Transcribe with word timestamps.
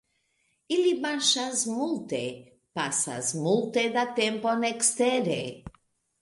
Ili 0.75 0.93
marŝas 1.01 1.61
multe, 1.73 2.21
pasas 2.79 3.29
multe 3.49 3.85
da 3.99 4.07
tempon 4.21 4.67
ekstere. 4.73 5.39